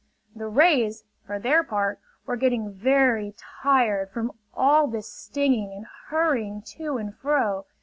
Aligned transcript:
The 0.35 0.47
rays, 0.47 1.03
for 1.27 1.37
their 1.37 1.63
part, 1.63 1.99
were 2.25 2.35
getting 2.35 2.73
very 2.73 3.35
tired 3.61 4.09
from 4.09 4.31
all 4.51 4.87
this 4.87 5.07
stinging 5.13 5.71
and 5.71 5.85
hurrying 6.09 6.63
to 6.77 6.97
and 6.97 7.15
fro. 7.15 7.65